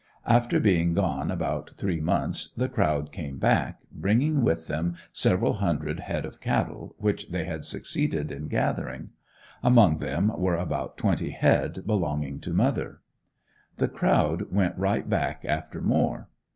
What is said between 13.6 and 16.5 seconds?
The crowd went right back after more.